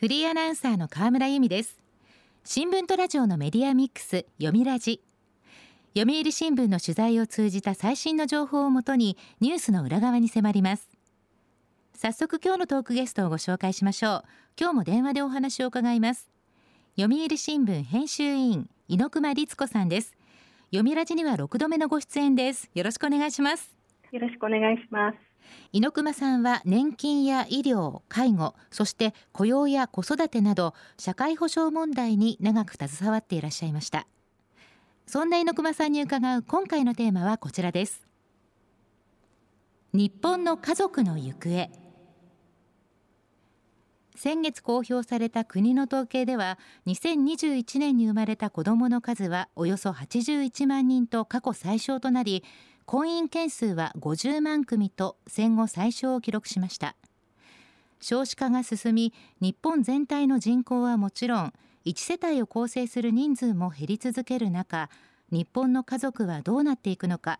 [0.00, 1.78] フリーアナウンサーの河村由美です。
[2.42, 5.02] 新聞とラジオのメディアミックス読みラジ。
[5.94, 10.88] 読売新聞の取材を通じた最新の情報をもとにニュースの裏側に迫ります。
[11.94, 14.24] 早速今日のトークゲストをご紹介しましょう。
[14.58, 16.30] 今日も電話でお話を伺います。
[16.98, 20.16] 読売新聞編集委員猪熊律子さんです。
[20.70, 22.70] 読みラジには6度目のご出演です。
[22.74, 23.76] よろしくお願いします。
[24.12, 25.29] よろしくお願いします。
[25.72, 34.06] 猪熊さんは年金や医療介護そして雇用や子育てなど社会保障問題に長く携わっていらっしゃいました。
[35.06, 38.06] そんな猪熊さんに伺う今回のテーマはこちらです。
[39.92, 41.68] 日本の家族の行方。
[44.14, 52.44] 先月公表された国の統計では2021年に生まれた子どもの数はおよそ81万人と過去最少となり
[52.90, 56.96] 婚姻件数は50万組と戦後最小を記録しました。
[58.00, 61.52] 少子化が進み日本全体の人口はもちろん
[61.86, 64.90] 1世帯を構成する人数も減り続ける中
[65.30, 67.38] 日本の家族はどうなっていくのか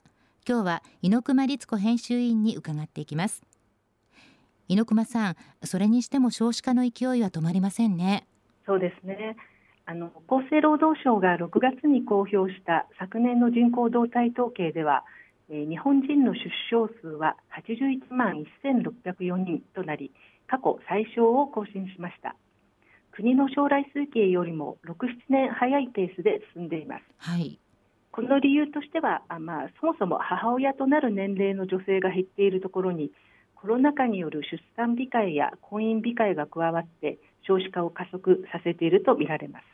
[0.49, 3.43] 今日は猪熊律子編集員に伺っていきます。
[4.69, 8.25] 猪熊さんそれにしても少子化の勢いは止まりませんね。
[8.67, 9.35] そうですね。
[9.85, 15.03] あの厚生労働省が6月に公表した昨年の人口動態統計では
[15.51, 20.13] 日本人の出生数は81万1604人となり
[20.47, 22.37] 過去最小を更新しました。
[23.13, 27.59] 国の将来推計よりも67年早いペースで進んでいます、はい、
[28.13, 33.11] この理由としてはあ、まあ、そもそも母親となる年齢の女性が減っているところに
[33.55, 39.65] コロナ禍による出産控えや婚姻控えが加わって少子化を加速させているとみられます。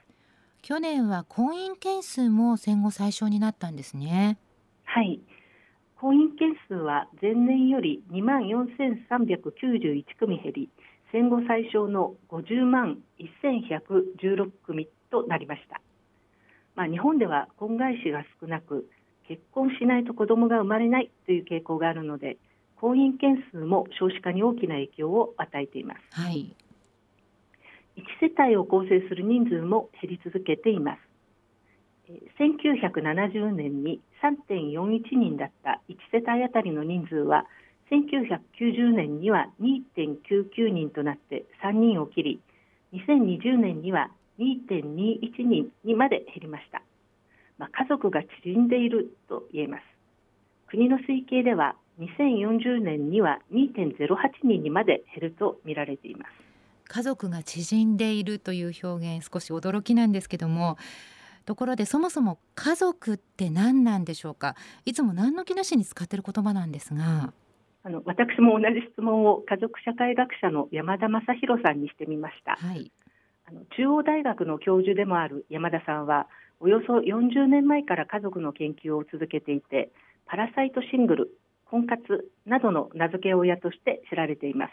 [0.62, 4.38] 去年は婚姻件数も戦後最小になったんですね。
[4.84, 5.20] はい
[5.98, 10.68] 婚姻件数は前年より2万4391組減り
[11.10, 15.80] 戦後最小の50万1116組となりました、
[16.74, 18.86] まあ、日本では婚外子が少なく
[19.26, 22.36] 結婚しないと子どもが生まれないという傾向があるので
[22.76, 26.54] 婚姻件数も少子化に大きな影響を与えています、はい、
[27.96, 31.05] 1世帯を構成する人数も減り続けています
[32.38, 37.46] 1970年に3.41人だった1世帯当たりの人数は
[37.90, 42.40] 1990年には2.99人となって3人を切り
[42.92, 46.82] 2020年には2.21人にまで減りました、
[47.58, 49.82] まあ、家族が縮んでいると言えます。
[50.68, 54.06] 国の推計では2040年には2.08
[54.44, 56.30] 人にまで減ると見られています。
[56.88, 60.76] 家族が縮んでいるという表現少し驚きなんですけども
[61.46, 64.56] ところでそもそも家族って何なんでしょうか？
[64.84, 67.32] いつも何の気なしに使っている言葉なんですが。
[67.84, 72.90] あの私も同じ質問を家族社会学者の山田正弘さんにしてみました、はい、
[73.48, 76.26] あの中央大学の教授でもある山田さんは
[76.58, 79.92] およそ40年前から家族の研究を続けていて
[80.26, 84.72] パラサイトシングル婚活などの名付け親として知られています。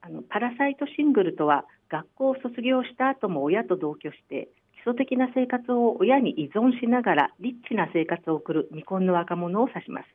[0.00, 4.48] あのパラサイトシングルとは学校を卒業した後も親と同居して
[4.86, 10.06] 礎的な生活を親に依存しながらリッチな生活を送る未婚の若者を指します。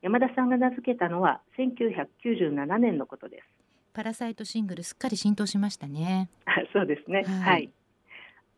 [0.00, 3.44] 山田さんが名付けたのは1997年のことです。
[3.92, 6.28] パラサイトシングルすっかり浸透しましたね。
[6.72, 7.70] そうですね、はい、はい、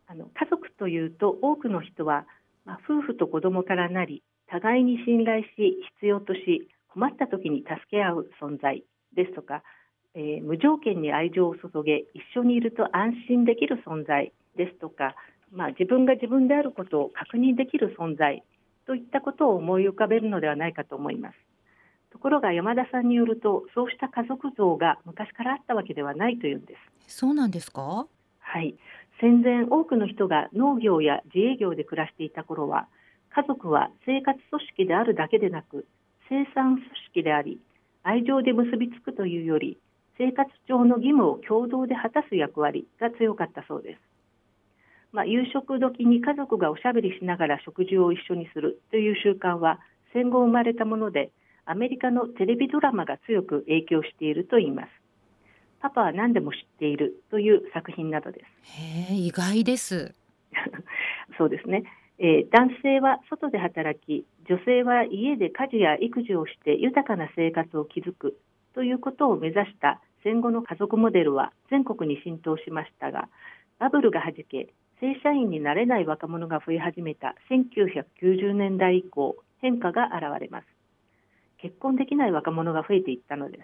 [0.08, 2.26] あの家族というと多くの人は、
[2.66, 5.48] まあ、夫婦と子供からなり互いに信頼し
[6.00, 8.82] 必要とし困った時に助け合う存在
[9.14, 9.62] ですとか、
[10.14, 15.14] えー、無条件に愛情を注げ一緒にいると安心できる存在ですとか
[15.52, 18.42] まあ、自分が自分であることを確認できる存在
[18.86, 21.36] といったことを思い浮かべるのではないかと思います。
[22.10, 26.74] ところが山田さんによるとそうした家族像が昔からあったわけではないというんで
[27.06, 27.16] す。
[27.16, 28.06] そうなんですか？
[28.40, 28.74] はい
[29.20, 32.88] 戦前多くの人が農業や自営業で暮らしていた頃は
[33.34, 35.86] 家族は生活組織であるだけでなく
[36.28, 37.60] 生産組織であり
[38.02, 39.78] 愛情で結びつくというより
[40.16, 44.00] 生活上の義務を共同で果たす役割が強かったそうです。
[45.12, 49.80] まあ、夕食時に家族がおしゃべりしながら食事を一緒にするという習慣は
[50.12, 51.30] 戦後生まれたもので
[51.64, 54.88] アメリカのテレビドラマが強く影響しているといいます。
[55.80, 58.80] パパは何でも知っているという作品などです。
[58.80, 60.14] へえ、意外です。
[61.38, 61.84] そうですね。
[62.18, 68.38] えー、男性は外で働き、女性は家で家事や育児をして豊かな生活を築く
[68.74, 73.28] ということを目指した戦後の家族モデルは全国に浸透しましたが、
[73.78, 74.68] バブルがはじけ、
[75.00, 80.66] 正社員になれない若者が増え始めた1990年代以降変化が現れます。
[81.58, 83.58] 結婚できない若者が増えていったので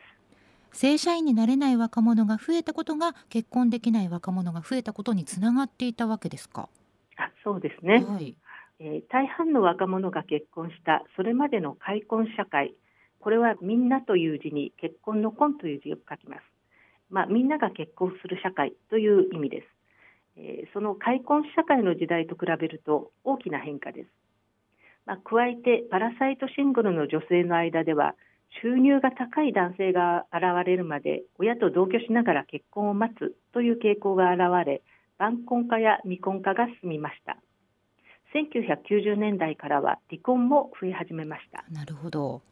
[0.72, 0.78] す。
[0.78, 6.68] 正社員になれない若者が増えたことが結婚できない若者が増えたことにつながっていたわけですか？
[7.16, 8.36] あそうですね、はい、
[8.80, 12.74] えー、大半の若者が結婚したそれまでの開墾社会
[13.20, 16.42] これはみんなという字に結婚の婚という字を書きます。
[17.10, 19.66] まあ、みんなが結婚する社会という意味です、
[20.36, 24.08] えー、その開墾社会の時代と比べると大きな変化です。
[25.06, 28.14] まあ、加えてパラサイトシングルの女性の間では
[28.62, 34.82] 収入が高い男性が現れるまで親と同居しながら結婚を待つという傾向が現れ
[35.18, 37.36] 晩婚化や未婚化が進みました。
[38.34, 41.64] 1990年代からは離婚も増え始めました。
[41.70, 42.42] なるほど。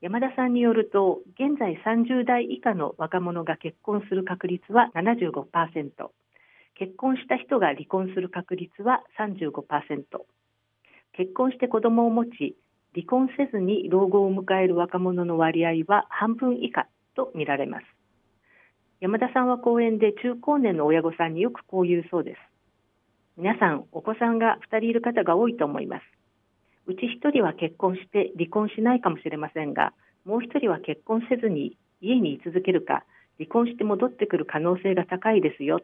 [0.00, 5.90] 山田さんによると現在30代以下の若者が結婚する確率は75%
[6.78, 10.04] 結婚した人が離婚する確率は35%
[11.12, 12.56] 結婚して子供を持ち
[12.94, 16.86] 離婚せずに老後を迎える若者の割合は半分以下
[17.16, 17.84] と見られます。
[19.00, 22.38] 山田さんは講演で中高年の親御さんによくこう言うそうです。
[23.36, 26.02] 皆さんお子さんが2人いる方が多いと思います。
[26.86, 29.92] うち1人は結婚して離婚しないかもしれませんが
[30.24, 33.04] もう1人は結婚せずに家に居続けるか
[33.38, 35.80] 離婚して戻ってくる可能性が高いですよ。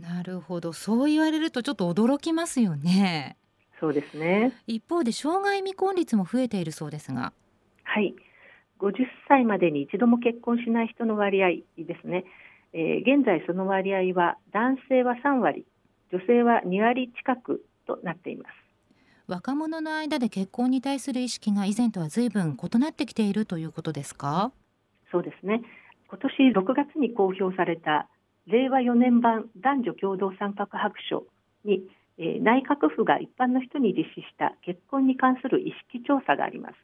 [0.00, 0.72] なるほど。
[0.72, 3.36] そう言われるとちょっと驚きますよね。
[3.80, 4.52] そうですね。
[4.66, 7.32] 一方で障害未婚率も増えているそうですが。
[7.84, 8.14] はい。
[8.78, 8.92] 50
[9.28, 11.48] 歳までに一度も結婚しない人の割合
[11.78, 12.24] ですね、
[12.74, 15.64] えー、現在その割合は男性は3割
[16.12, 18.52] 女性は2割近くとなっています。
[19.28, 24.52] 若者の間で結婚に対する意識が以前とは随分異なってきているということですか？
[25.10, 25.62] そうですね。
[26.08, 28.08] 今年6月に公表された
[28.46, 31.26] 令和4年版男女共同参画白書
[31.64, 31.88] に
[32.18, 36.74] えー、内閣府が一般の人に実施した結婚に関する意識調査があります、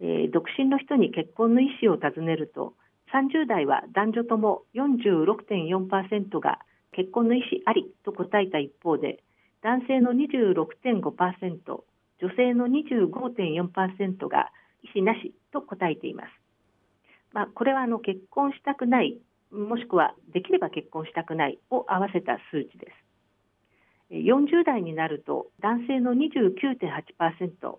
[0.00, 2.74] えー、独身の人に結婚の意思を尋ねると
[3.12, 6.58] 30代は男女とも46.4%が
[6.92, 9.22] 結婚の意思ありと答えた一方で
[9.62, 11.82] 男性の26.5%
[12.20, 14.50] 女性の25.4%が
[14.82, 16.28] 意思なしと答えています、
[17.32, 19.18] まあ、これはあの結婚したくない
[19.50, 23.08] もしくはできれば結婚したくないを合わせた数値です
[24.10, 27.78] 40代になると男性の29.8%、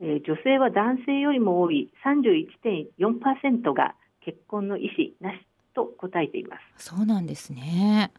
[0.00, 3.94] 女性は男性よりも多い31.4%が
[4.24, 6.84] 結婚の意思なしと答えています。
[6.84, 8.12] そうなんですね。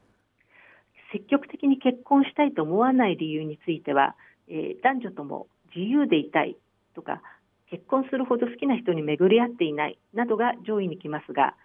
[1.11, 4.15] 積極的に結婚したいと思わない理由については、
[4.47, 6.57] えー、男女とも自由でいたい
[6.95, 7.21] とか
[7.69, 11.55] 結婚するほど好きな人に巡り合っていないなどが上位にきますが、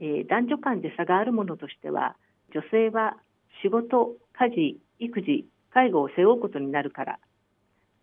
[0.00, 2.16] えー、男女間で差があるものとしては
[2.54, 3.16] 女性は
[3.62, 7.18] 仕事家事育児介護を背負うことになるから、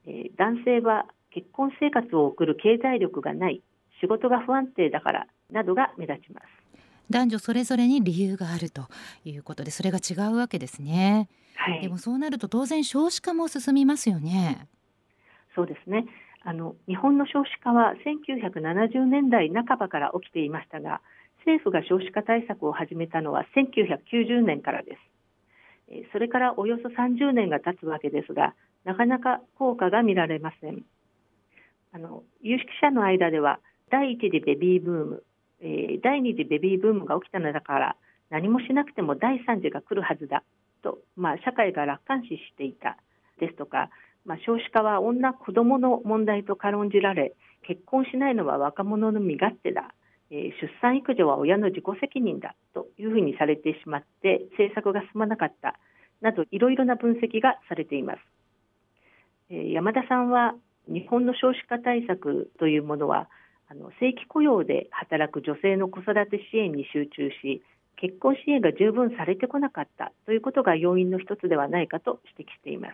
[0.06, 3.62] えー、男性は結婚生活を送る経済力がない
[4.02, 6.48] 仕事が不安定だからなどが目立ちます。
[7.10, 8.88] 男女それぞれに理由があると
[9.26, 14.68] いうことでそれが違うわけですね、はい、でもそうなると当然少子化も進みますよね。
[15.56, 16.06] そうですね。
[16.46, 21.02] あの日本の少子化は1970年代半ばから起きていましたが
[21.46, 24.98] 政府が少子化対策を始めたのは1990年からで
[25.88, 26.12] す。
[26.12, 30.84] それからおよそ30年が経つわけですがなかなか効果が見られません。
[31.92, 33.60] あの有識者の間では
[33.92, 35.24] 第一次ベビーブーム、
[35.62, 37.96] えー、第二次ベビーブームが起きたのだから
[38.32, 40.44] 何もしなくても第三次が来るはずだ
[40.82, 42.98] と、まあ、社会が楽観視していた
[43.40, 43.90] ですとか、
[44.26, 47.36] まあ、少子化は女子どもの問題と軽んじられ
[47.68, 49.94] 結婚しないのは若者の身勝手だ
[50.32, 55.80] え出産育児は親の自己責任だというふうにされてしまって政策が進まなかった
[56.22, 58.20] などいろいろな分析がされています、
[59.50, 60.56] え山田さんは
[60.88, 63.30] 日本の少子化対策というものは
[63.70, 67.64] あの正規雇用で働く女性の子育て支援に集中し
[67.96, 72.94] 結婚支援が十分されてこなかったということが要因の一つではないかと指摘しています、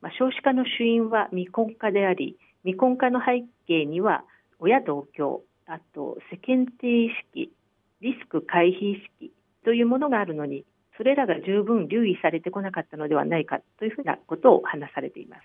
[0.00, 4.24] まあ、少子化の主因は未婚化であり未婚化の背景には
[4.58, 7.52] 親同居あと世間体意識
[8.00, 9.32] リスク回避意識
[9.64, 10.64] というものがあるのに
[10.96, 15.42] それらが十分留意されてこなかったのではないかというふうなことを話されています。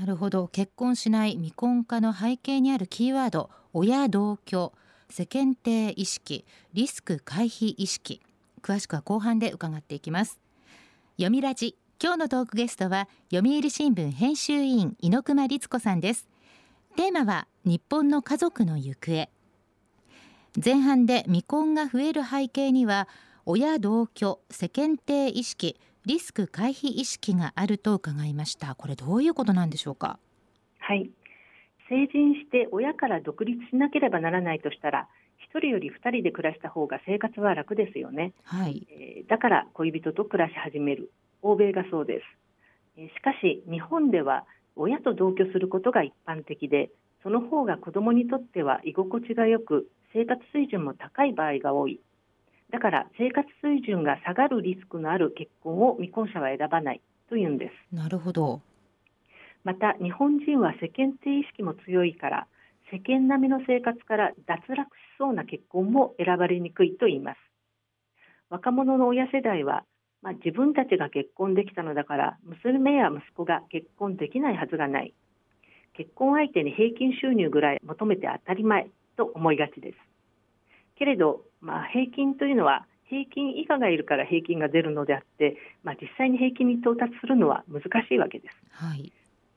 [0.00, 0.48] なるほど。
[0.48, 4.72] 結婚しない未婚化の背景にあるキーワード親同居
[5.10, 8.22] 世間体意識リスク回避意識
[8.62, 10.40] 詳しくは後半で伺っていきます。
[11.16, 11.76] 読みラジ。
[12.02, 16.26] 今日のトークゲストは読売新聞編集委員猪熊律子さんです。
[16.96, 19.28] テーマは日本の家族の行方。
[20.62, 23.08] 前半で未婚が増える背景には
[23.44, 28.74] 親同居世間体意識リスク回避意識があると伺いました。
[28.74, 30.18] これどういうことなんでしょうか？
[30.78, 31.10] はい。
[31.88, 35.08] 成人して親から独立しなければならないとしたら
[35.54, 38.86] 1人より2人で暮らした方が生活は楽ですよね、はい。
[38.90, 41.10] えーだから恋人と暮らし始める。
[41.42, 42.24] 欧米がそうです、
[42.96, 44.44] えーしかし日本では
[44.74, 46.90] 親と同居することが一般的で
[47.22, 52.00] その方が子どもにとっては居心地がよく生活水準も高い場合が多い。
[52.72, 57.94] だから生活水準が下がるリスクのある結婚を未婚者は選ばないというんです。
[57.94, 58.62] なるほど。
[59.62, 62.46] また日本人は世間体意識も強いから
[62.90, 67.38] 世間並みの生活から脱落しそうな結婚も選ばれにくいと言います。
[68.48, 69.84] 若者の親世代は、
[70.22, 75.12] まあ、自分たちが結婚できたのだから娘や息子が結婚できないはずがない。
[75.92, 79.98] 結婚相手に平均収入ぐらい求めて当たり前と思いがちです。
[80.96, 88.54] けれど、まあ、平均というのは平均以下がいるから平均が出るのであって、まあ、実際に平均に到達するのは難しいわけです。
[88.70, 89.12] はい。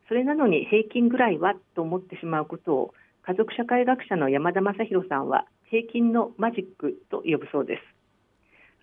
[0.08, 7.82] それなのに平均ぐらいはと思ってしまうことを家族社会学者の山田正弘さんは平均のマジックと呼ぶそうです。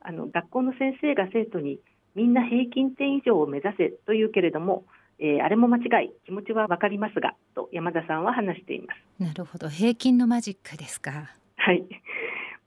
[0.01, 1.81] あの学校の先生が生徒に
[2.15, 4.85] みんな平均点以上を目指せと言うけれども、
[5.19, 9.23] えーあれも間違い気持ちはわかりますがと山田さんは話しています。
[9.23, 9.69] なるほど。
[9.69, 11.31] 平均のマジックですか？
[11.57, 11.85] はい。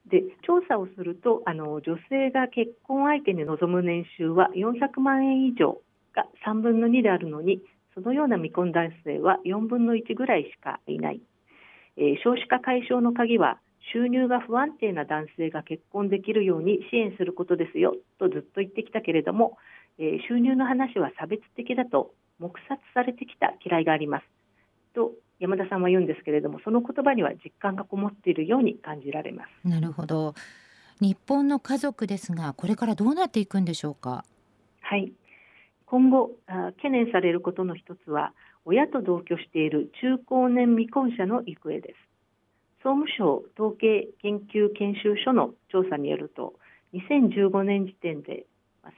[0.08, 5.80] で調査をするとあの女性が結婚相手に望む年収は400万円以上
[6.14, 7.60] が3分の2であるのに
[7.94, 11.20] そのような未婚男性は4分の1ぐらいしかいない、
[11.96, 13.58] えー少子化解消の鍵は
[13.92, 19.58] 収入が不安定な男性が結婚できるように支援することですよとずっと言ってきたけれども、
[19.98, 24.24] えー収入の話は差別的だと黙殺されてきた嫌いがあります。
[24.94, 29.68] と山田さんは言うんですけれどもその言葉には実感がこもっているように感じられます。
[29.68, 30.34] なるほど。
[31.00, 34.24] 日本の家族ですがこれからどうなっていくんでしょうか？
[34.80, 35.12] はい。
[35.86, 38.32] 今後あ懸念されることの一つは
[38.64, 41.96] 親と同居している中高年未婚者の行方です。
[42.82, 46.54] 総務省統計研究研修所の調査によると
[46.94, 48.46] 2015年時点で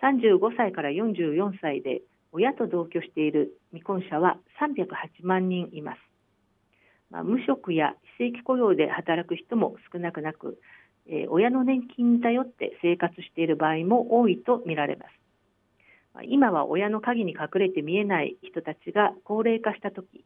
[0.00, 5.98] 35歳から44歳で親と同居している未婚者は308万人います、
[7.10, 10.58] まあ、無職や非正規雇用で働く人も少なくなく、
[11.06, 15.08] えー親の年金に頼って生活している場合も多いと見られます。
[16.14, 20.24] まあ今は親の陰に隠れて見えない人たちが高齢化したとき、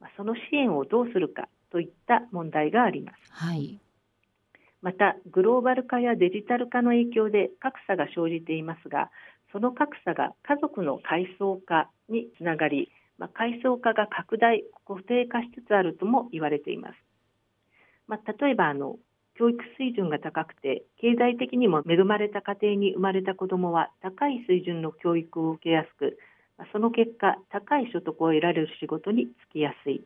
[0.00, 3.16] まあその支援をどうするかといった問題があります。
[3.30, 3.78] はい。
[4.80, 9.10] また、グローバル化やデジタル化の影響で格差が生じていますが、
[9.52, 16.94] その格差が家族の階層化につながり、まあ、階層化が拡大、固定化しつつあるとも言われています。
[18.06, 18.96] まあ、例えばあの
[19.38, 26.18] 教育水準が高くて経済的にも恵まれた家庭に生まれた子どもは高い水準の教育を受けやすく
[26.56, 30.02] まあその結果高い所得を得られる仕事に就きやすい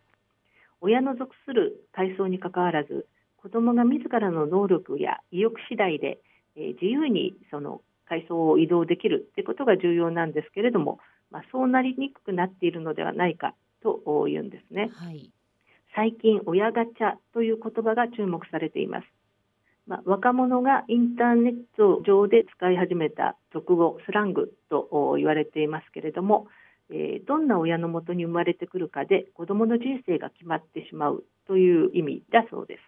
[0.83, 3.07] 親の属する階層にかかわらず
[3.37, 6.19] 子どもが自らの能力や意欲次第で、
[6.55, 7.81] え自由にその
[8.13, 10.99] 階層を移動できるということが重要なんですけれども、
[11.31, 14.91] まあ、そうなりにくくなっているのではないかというんですね。
[14.93, 15.31] はい
[15.95, 19.07] 最近親ガチャという言葉が注目されています。
[19.87, 26.47] まあ、若者がインターネット上で使い始めた俗語スラングとお言われていますけれども、
[26.89, 32.81] えーどんな親のもとに生まれてくるかで子どもの人生が決まってしまうという意味だそうです。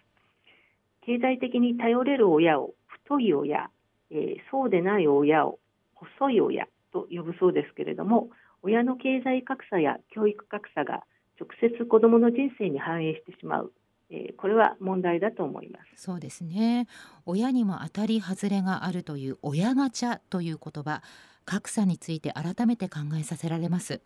[1.05, 2.73] 経済的に頼れる親を
[3.05, 3.69] 太い親、
[4.11, 5.59] えーそうでない親を
[5.95, 8.29] 細い親と呼ぶそうですけれども
[8.61, 11.03] 親の経済格差や教育格差が
[11.39, 13.71] 直接子どもの人生に反映してしまう、
[14.09, 16.03] えーこれは問題だと思います。
[16.03, 16.87] そうですね。
[17.25, 21.01] 親にも当たり外れがあるという親ガチャという言葉
[21.45, 24.01] 格差について改めて考えさせられます。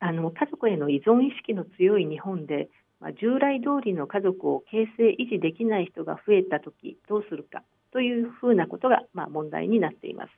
[0.00, 2.68] あの家族への依存意識の強い日本で、
[3.00, 7.62] まあ、従来通りの家族を形成維持できない人が増えた時どうするか
[7.94, 10.30] というふうなことが、まあ、問題になっています。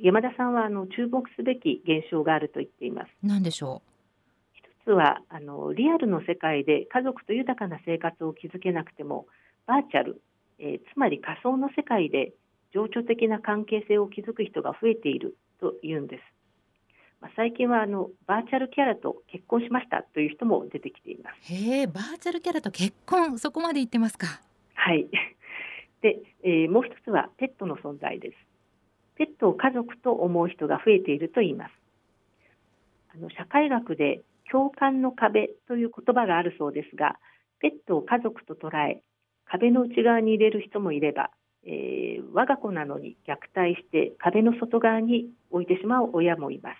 [0.00, 3.10] 山田さんはあの注目すべき現象があると言っています。
[3.22, 3.82] 何でしょ
[4.54, 9.26] 一つはあのリアルの世界で家族と豊かな生活を築けなくても
[9.66, 10.22] バーチャル、
[10.58, 12.32] えーつまり仮想の世界で
[12.72, 16.22] 情緒的な関係性を築く人が増えているというんです。
[17.20, 21.52] まあ、最近はあのバーチャルキャラと結婚しましたという人も出てきています。
[21.52, 24.40] うへえバーチャルキャラと結婚そこまで言ってますか？
[24.74, 25.06] はい。
[26.02, 28.36] で、えーもう一つはペットの存在です。
[29.16, 31.72] ペットを家族と思う人が増えていると言います。
[33.14, 37.16] あの社会学で共感の壁という言葉があるそうですが、
[37.60, 39.02] ペットを家族と捉え、
[39.44, 41.30] 壁の内側に入れる人もいれば、
[41.64, 46.76] えー我が子なのに虐待して壁の外側に置いてしまう親もいます。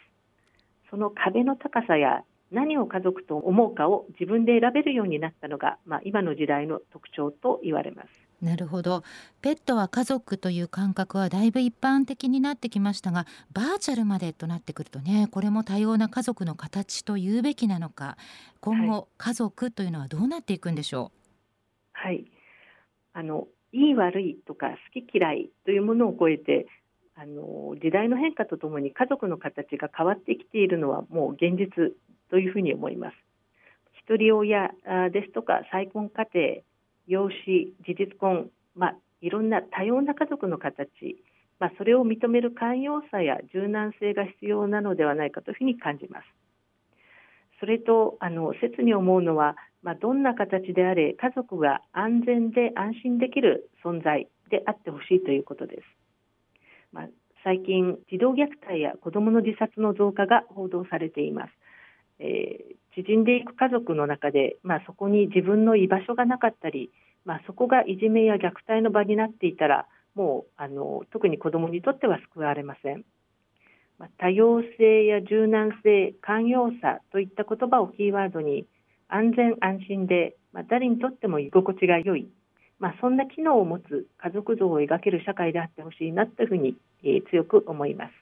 [0.91, 8.30] その壁の高さや何を家族と思うかを自分で選べるようになったのが、まあ、今の時代の特徴と言われます。
[8.43, 9.03] なるほど。
[9.43, 18.17] ペットは家族という感覚はだいぶ一般的になってきましたがバーチャルまでとなってくるとねこれも多様な家族の形と言うべきなのか。
[18.61, 21.19] 今後、はい、家族というのはどうなっていくんでしょう？
[21.93, 22.25] はい。
[23.13, 26.67] あのいい悪いとか好き嫌いというものを超えて
[27.15, 31.93] あの時代の変化とともに家族の形が変わってきているのはもう現実
[32.31, 33.15] というふうに思います。
[34.09, 34.71] 一人親
[35.13, 36.63] ですとか再婚家庭、
[37.11, 37.35] 養子、
[37.85, 40.87] 事実婚、まあ、いろんな多様な家族の形、
[41.59, 46.25] まあ、それを認める寛容さや柔軟性が必要なのではないかというふうに感じます。
[47.59, 55.83] それとあの切に思うのは、まあ、どんな形であれ家族が安全で安心できる存在であってほしいということです。
[56.93, 57.09] まあ、
[57.43, 61.53] 最近児童虐待や子どもの自殺の増加が報道されています。
[62.21, 66.91] えー、縮んでいく家族の中で、まあ、そこに自分の居場所がなかったり、
[67.25, 73.05] まあ、そこがいじめや虐待の場になっていたらもうあの特に子どもにとっては救われません。
[73.99, 78.67] まあ、多様性や柔軟性、寛容さといった言葉をキーワードに
[79.09, 82.29] 安全安心で、まあ、誰にとっても居心地が良い、
[82.79, 88.13] まあ、そんな機能を持つ家族像を描ける社会であってほしいなというふうに、えー、強く思います。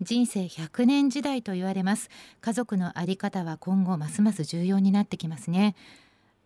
[0.00, 2.10] 人生100年時代と言われます。
[2.40, 5.74] 家族のあり方は今後ますます重要になってきますね。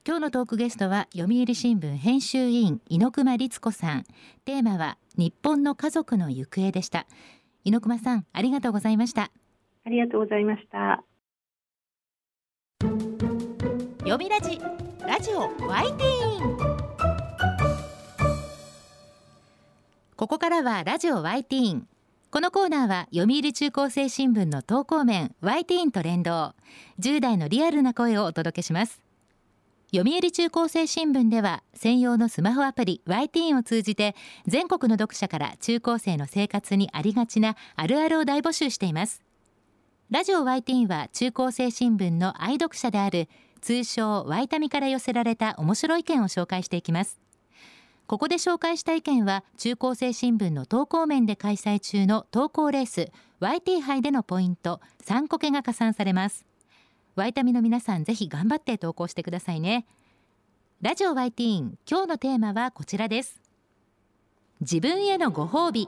[0.06, 4.04] 今日のトークゲストは読売新聞編集委員猪熊律子さん。
[4.44, 7.06] テーマは日本の家族の行方でした。
[7.64, 9.30] 猪熊さんありがとうございました。
[9.84, 11.02] ありがとうございました。
[14.00, 14.60] 読みラジ
[15.06, 16.78] ラジオワイティーン。
[20.16, 21.88] ここからはラジオワイティーン
[22.30, 26.54] このコーナーは読売中高生新聞の投稿面 YT と連動。
[27.00, 29.00] 10代のリアルな声をお届けします。
[29.94, 34.14] 読売中高生新聞では専用のスマホアプリ YT を通じて
[34.46, 39.22] 全国の読者から中高生の生活にありがちなあるあるを大募集しています。
[40.10, 43.30] ラジオ YT は中高生新聞の愛読者である
[43.62, 47.18] 通称ワイタミから寄せられた面白い意見を紹介していきます。
[48.08, 56.46] ここで紹介した意見は中高生新聞の投稿面で開催中の投稿レース YT 杯でのポイント3個けが加算されます。
[57.16, 59.84] ワイタミの皆さんぜひ頑張って投稿してくださいね。
[60.80, 63.42] ラジオ YT 今日のテーマはこちらです。
[64.62, 65.86] 自分へのご褒美。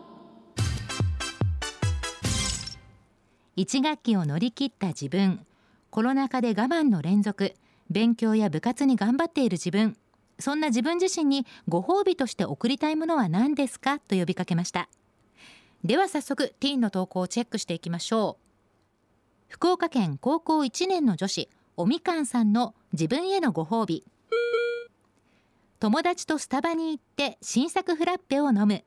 [3.56, 5.46] 1学期を乗り切った自分。
[5.88, 7.54] コロナ禍で我慢の連続。
[7.88, 9.96] 勉強や部活に頑張っている自分。
[10.40, 14.88] そんな自分自身にご褒美として贈りたいものは何ですかと呼びかけました。
[15.84, 18.50] では早速ティーンの投稿をチェックしていきましょう。
[19.48, 24.04] 福岡県高校1年の女子おみかんさんの自分へのご褒美。
[25.78, 28.84] 友達とスタバに行って新作フラッペを飲む。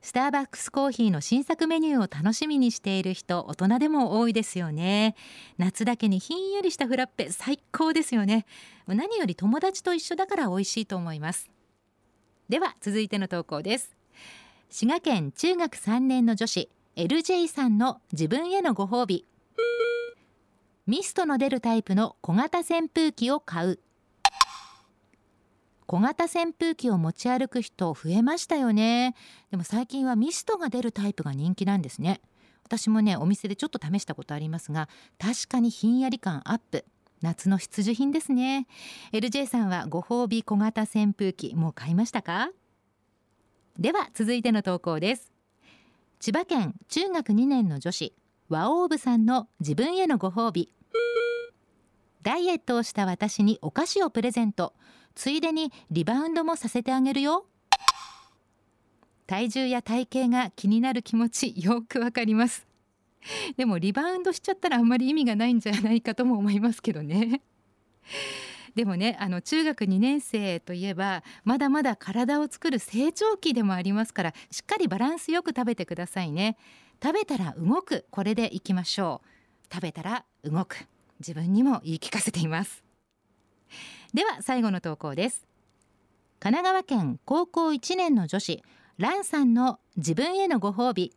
[0.00, 5.16] スターバックスコーヒーの新作メニューを楽しみにしている人大人でも多いですよね。
[5.58, 8.46] 夏だけにひんやりしたフラッペ最高ですよね。
[8.86, 11.50] 何より友達と一緒だから美味しいと思います。
[12.48, 13.96] では続いての投稿です。
[14.70, 19.26] 滋賀県中学3年の女子 LJ さんの自分へのご褒美。
[20.86, 23.80] ミストの出るタイプの小型扇風機を買う。
[25.88, 29.14] 小型扇風機を持ち歩く人増えましたよね。
[29.50, 32.20] でも最近はミストが出るタイプが人気なんですね。
[32.62, 36.84] 私もねお店でちょっと試したことありますが確かにひんやり感アップ。
[37.22, 38.66] 夏の必需品ですね。
[39.12, 42.50] LJ さんはご褒美小型扇風機もう買いましたか？
[43.78, 45.32] では続いての投稿です。
[46.20, 48.14] 千葉県中学2年の女子
[48.50, 50.70] 和オーブさんの自分へのご褒美。
[52.20, 54.74] ダイエットをした私にお菓子をプレゼント。
[55.18, 57.44] ついでにリバウンドもさせてあげるよ。
[59.26, 62.68] 体重や体型が気になる気持ちよくわかります。
[63.56, 67.42] でもリバウンドしちゃったらあんまり意味がないんじゃないかとも思いますけどね。
[68.76, 76.56] でもねあの中学2年生といえばまだまだ体を作る成長期でもありますからしっかりバランスよく食べてくださいね。
[77.02, 79.74] 食べたら動くこれでいきましょう。
[79.74, 80.86] 食べたら動く。
[81.18, 82.84] 自分にも言い聞かせています。
[84.14, 85.46] では最後の投稿です。
[86.40, 88.62] 神奈川県高校1年の女子
[88.96, 91.12] ランさんの自分へのご褒美。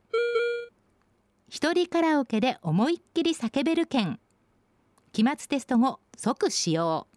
[1.48, 4.20] 一人カラオケで思いっきり叫べる券
[5.14, 7.08] 期末テスト後即使用。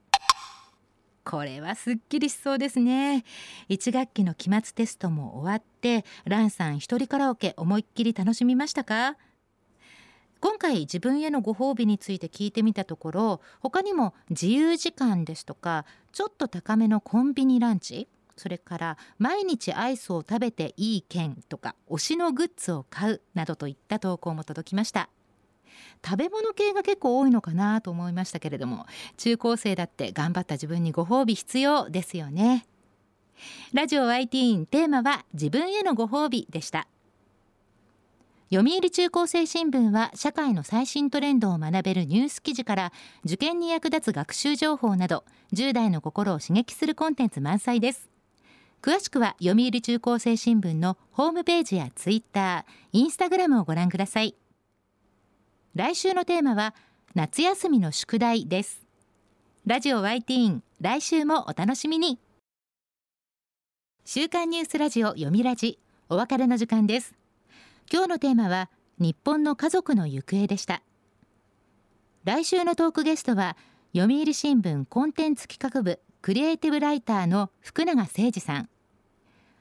[1.25, 3.25] これはすっきりしそうですね。
[3.69, 9.17] 1学期の期末テストも終わってランさん一人カラオケ思いっきり楽しみましたか？
[10.41, 25.09] 今回自分へのご褒美について聞いてみたところ他にも自由時間ですとかちょっと高めのコンビニランチそれから毎日アイスを食べていい券とか推しのグッズを買うなどといった投稿も届きました。
[26.05, 32.67] 食べ物系が結構多いのかなと思いましたけれども中高生だって頑張った自分にご褒美必要ですよね。
[33.73, 36.87] ラジオ YT テーマは自分へのご褒美でした。
[38.53, 42.93] 読売中高生新聞は社会の最新トレンドを学べるニュース記事から
[43.25, 48.09] 受験に役立つ学習情報など10代の心を刺激するコンテンツ満載です。
[48.83, 54.35] 詳しくは読売中高生新聞のホームページやツイッター、インスタグラムをご覧ください。
[55.75, 56.75] 来週のテーマは
[57.15, 58.85] 夏休みの宿題です。
[59.67, 62.19] ラジオ YT 来週もお楽しみに。
[64.05, 65.79] 週刊ニュースラジオ読みラジ
[66.11, 67.24] お別れの時間です。
[67.93, 70.83] 今日のテーマは日本の家族の行方でした。
[72.25, 73.57] 来週のトークゲストは
[73.95, 78.69] 読売新聞コンテンツ企画部クリエイティブライターの福永誠二さん。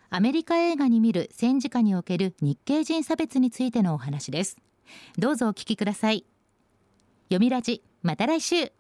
[0.09, 4.57] アメリカ映画に見る戦時下における日系人差別についてのお話です。
[5.17, 6.23] どうぞお聞きください。
[7.29, 8.71] 読みラジまた来週。